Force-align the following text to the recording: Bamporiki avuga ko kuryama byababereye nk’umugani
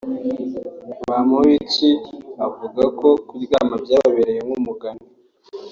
Bamporiki 1.09 1.89
avuga 2.45 2.83
ko 2.99 3.07
kuryama 3.27 3.75
byababereye 3.83 4.39
nk’umugani 4.45 5.05